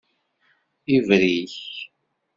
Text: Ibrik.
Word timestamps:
Ibrik. 0.95 1.53